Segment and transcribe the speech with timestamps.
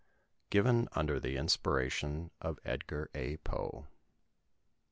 [0.49, 3.37] [Given under the inspiration of Edgar A.
[3.37, 3.85] Poe.